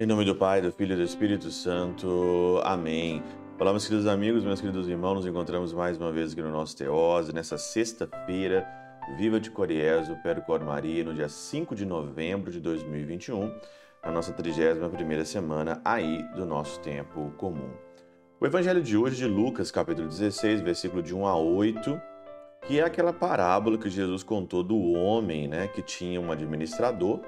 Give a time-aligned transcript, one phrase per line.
[0.00, 2.60] Em nome do Pai, do Filho e do Espírito Santo.
[2.64, 3.20] Amém.
[3.58, 6.76] Olá, meus queridos amigos, meus queridos irmãos, nos encontramos mais uma vez aqui no nosso
[6.76, 8.64] Teose, nessa sexta-feira,
[9.16, 13.52] viva de Coriezo, Percor Maria, no dia 5 de novembro de 2021,
[14.04, 17.87] na nossa 31ª semana aí do nosso tempo comum.
[18.40, 22.00] O evangelho de hoje de Lucas, capítulo 16, versículo de 1 a 8,
[22.62, 27.18] que é aquela parábola que Jesus contou do homem, né, que tinha um administrador,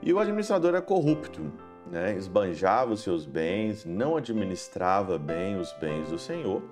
[0.00, 1.52] e o administrador era corrupto,
[1.90, 6.62] né, esbanjava os seus bens, não administrava bem os bens do Senhor.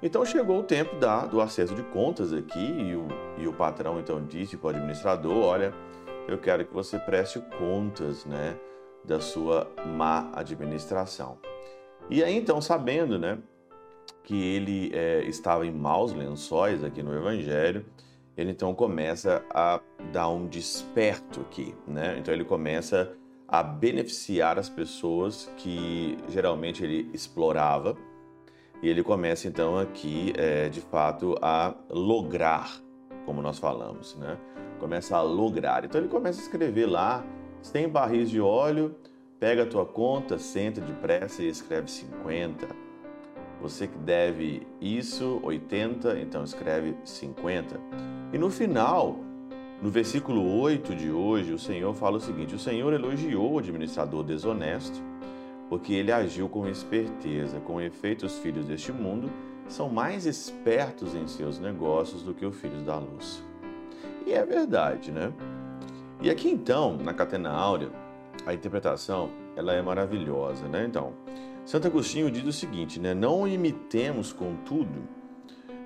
[0.00, 3.98] Então chegou o tempo da, do acesso de contas aqui e o, e o patrão
[3.98, 5.74] então disse para o administrador, olha,
[6.28, 8.56] eu quero que você preste contas né,
[9.04, 11.36] da sua má administração.
[12.10, 13.38] E aí então, sabendo né,
[14.24, 17.84] que ele é, estava em maus lençóis aqui no Evangelho,
[18.36, 19.80] ele então começa a
[20.12, 21.74] dar um desperto aqui.
[21.86, 22.16] Né?
[22.18, 23.12] Então ele começa
[23.48, 27.96] a beneficiar as pessoas que geralmente ele explorava.
[28.82, 32.80] E ele começa então aqui, é, de fato, a lograr,
[33.26, 34.38] como nós falamos, né?
[34.78, 35.84] Começa a lograr.
[35.84, 37.24] Então ele começa a escrever lá:
[37.60, 38.94] se tem barris de óleo,
[39.38, 42.66] pega a tua conta, senta depressa e escreve 50.
[43.60, 47.80] Você que deve isso, 80, então escreve 50.
[48.32, 49.16] E no final,
[49.82, 54.22] no versículo 8 de hoje, o Senhor fala o seguinte: O Senhor elogiou o administrador
[54.22, 55.00] desonesto,
[55.68, 57.60] porque ele agiu com esperteza.
[57.60, 59.30] Com efeito, os filhos deste mundo
[59.68, 63.42] são mais espertos em seus negócios do que os filhos da luz.
[64.26, 65.32] E é verdade, né?
[66.20, 67.90] E aqui então, na Catena Áurea,
[68.48, 70.84] a interpretação ela é maravilhosa, né?
[70.84, 71.14] Então,
[71.64, 73.14] Santo Agostinho diz o seguinte, né?
[73.14, 75.08] Não imitemos, contudo,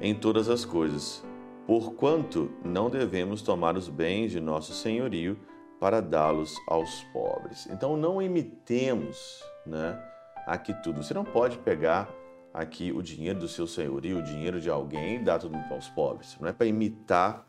[0.01, 1.25] em todas as coisas
[1.67, 5.39] Porquanto não devemos tomar os bens de nosso senhorio
[5.79, 7.69] para dá-los aos pobres.
[7.69, 9.99] Então não imitemos, né,
[10.47, 11.03] aqui tudo.
[11.03, 12.11] Você não pode pegar
[12.53, 16.37] aqui o dinheiro do seu senhorio, o dinheiro de alguém e dar tudo aos pobres.
[16.41, 17.47] Não é para imitar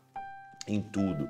[0.66, 1.28] em tudo.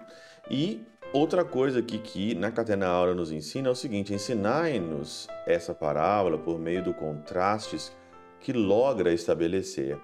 [0.50, 5.72] E outra coisa aqui que na Catena Aura nos ensina é o seguinte: ensinai-nos essa
[5.72, 7.96] parábola por meio do contrastes
[8.40, 9.96] que logra estabelecer.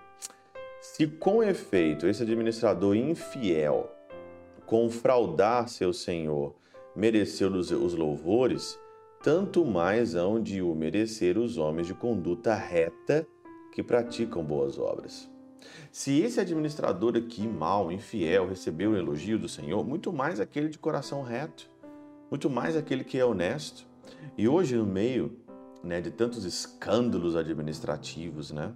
[0.81, 3.91] Se com efeito esse administrador infiel
[4.65, 6.54] confraudar seu senhor
[6.94, 8.78] mereceu os louvores,
[9.22, 13.26] tanto mais hão de o merecer os homens de conduta reta
[13.72, 15.31] que praticam boas obras.
[15.91, 20.78] Se esse administrador aqui, mau, infiel, recebeu o elogio do Senhor, muito mais aquele de
[20.78, 21.69] coração reto,
[22.31, 23.87] muito mais aquele que é honesto.
[24.37, 25.37] E hoje, no meio
[25.82, 28.72] né, de tantos escândalos administrativos, né?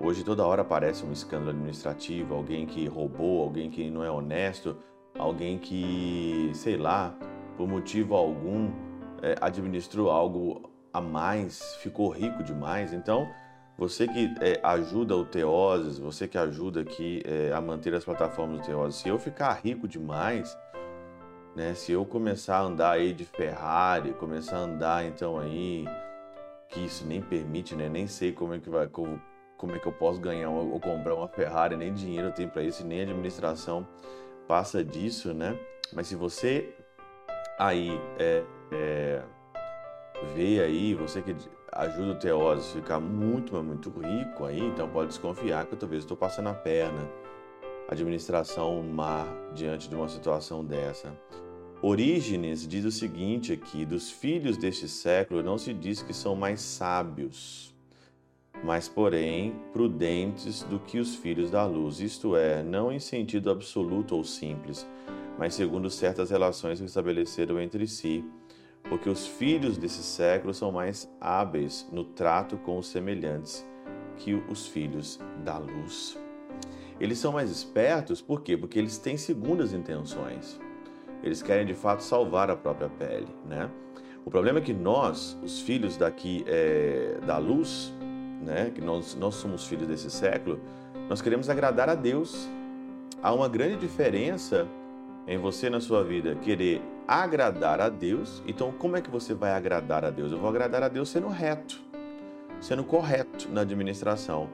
[0.00, 4.76] Hoje toda hora aparece um escândalo administrativo, alguém que roubou, alguém que não é honesto,
[5.16, 7.14] alguém que, sei lá,
[7.56, 8.72] por motivo algum
[9.22, 12.92] é, administrou algo a mais, ficou rico demais.
[12.92, 13.28] Então,
[13.76, 18.60] você que é, ajuda o Teoses, você que ajuda aqui é, a manter as plataformas
[18.60, 20.56] do Teoses, se eu ficar rico demais,
[21.56, 25.84] né, se eu começar a andar aí de Ferrari, começar a andar então aí,
[26.68, 29.20] que isso nem permite, né, nem sei como é que vai, como,
[29.56, 32.62] como é que eu posso ganhar ou comprar uma Ferrari, nem dinheiro eu tenho para
[32.62, 33.86] isso, nem administração
[34.46, 35.58] passa disso, né?
[35.92, 36.74] Mas se você
[37.58, 39.22] aí é, é,
[40.34, 41.34] vê aí, você que
[41.72, 45.78] ajuda o Teósio a ficar muito, mas muito rico aí, então pode desconfiar que eu
[45.78, 47.08] talvez estou passando a perna.
[47.88, 51.12] Administração má diante de uma situação dessa.
[51.80, 56.60] Orígenes diz o seguinte aqui: dos filhos deste século não se diz que são mais
[56.60, 57.72] sábios
[58.62, 64.14] mas porém prudentes do que os filhos da luz, isto é, não em sentido absoluto
[64.14, 64.86] ou simples,
[65.38, 68.24] mas segundo certas relações que estabeleceram entre si,
[68.88, 73.66] porque os filhos desse século são mais hábeis no trato com os semelhantes
[74.16, 76.18] que os filhos da luz.
[77.00, 78.56] Eles são mais espertos, por quê?
[78.56, 80.60] Porque eles têm segundas intenções.
[81.22, 83.70] Eles querem de fato salvar a própria pele, né?
[84.24, 87.92] O problema é que nós, os filhos daqui é, da luz,
[88.40, 90.60] né, que nós, nós somos filhos desse século,
[91.08, 92.48] nós queremos agradar a Deus.
[93.20, 94.68] Há uma grande diferença
[95.26, 98.42] em você na sua vida querer agradar a Deus.
[98.46, 100.32] Então, como é que você vai agradar a Deus?
[100.32, 101.80] Eu vou agradar a Deus sendo reto,
[102.60, 104.48] sendo correto na administração.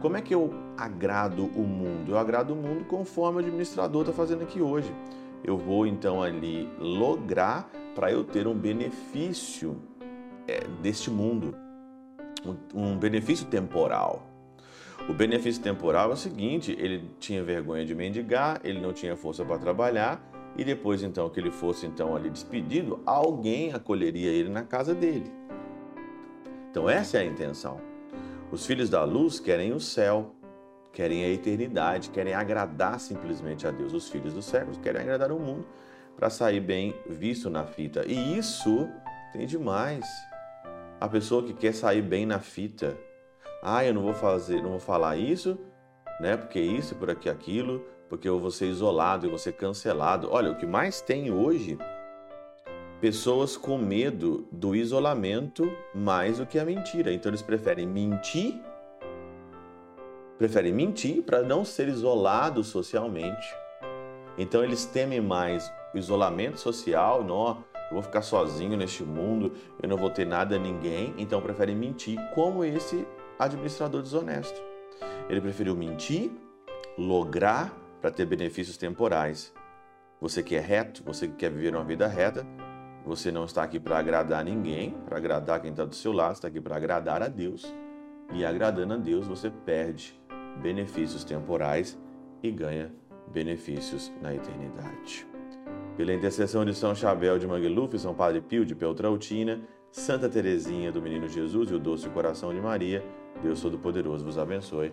[0.00, 2.12] Como é que eu agrado o mundo?
[2.12, 4.94] Eu agrado o mundo conforme o administrador está fazendo aqui hoje.
[5.42, 9.76] Eu vou então ali lograr para eu ter um benefício
[10.46, 11.54] é, deste mundo
[12.74, 14.26] um benefício temporal.
[15.08, 19.44] O benefício temporal é o seguinte: ele tinha vergonha de mendigar, ele não tinha força
[19.44, 20.20] para trabalhar,
[20.56, 25.30] e depois então que ele fosse então ali despedido, alguém acolheria ele na casa dele.
[26.70, 27.80] Então essa é a intenção.
[28.50, 30.34] Os filhos da luz querem o céu,
[30.92, 33.92] querem a eternidade, querem agradar simplesmente a Deus.
[33.92, 35.66] Os filhos dos séculos querem agradar o mundo
[36.16, 38.04] para sair bem visto na fita.
[38.06, 38.88] E isso
[39.32, 40.06] tem demais.
[41.00, 42.96] A pessoa que quer sair bem na fita,
[43.62, 45.58] ah, eu não vou fazer, não vou falar isso,
[46.20, 46.36] né?
[46.36, 47.84] Porque isso, por aqui, aquilo,
[48.14, 50.28] porque eu vou ser isolado, eu vou ser cancelado.
[50.30, 51.76] Olha, o que mais tem hoje,
[53.00, 57.12] pessoas com medo do isolamento mais do que a mentira.
[57.12, 58.54] Então eles preferem mentir,
[60.38, 63.52] preferem mentir para não ser isolado socialmente.
[64.38, 69.88] Então eles temem mais o isolamento social, não, eu vou ficar sozinho neste mundo, eu
[69.88, 73.04] não vou ter nada ninguém, então preferem mentir, como esse
[73.40, 74.62] administrador desonesto.
[75.28, 76.30] Ele preferiu mentir,
[76.96, 79.50] lograr para ter benefícios temporais.
[80.20, 82.46] Você que é reto, você que quer viver uma vida reta,
[83.02, 86.48] você não está aqui para agradar ninguém, para agradar quem está do seu lado, está
[86.48, 87.74] aqui para agradar a Deus.
[88.34, 90.20] E agradando a Deus, você perde
[90.60, 91.98] benefícios temporais
[92.42, 92.92] e ganha
[93.32, 95.26] benefícios na eternidade.
[95.96, 101.00] Pela intercessão de São Chabel de Mangluf, São Padre Pio de Peltrautina, Santa Teresinha do
[101.00, 103.02] Menino Jesus e o Doce Coração de Maria,
[103.42, 104.92] Deus Todo-Poderoso vos abençoe.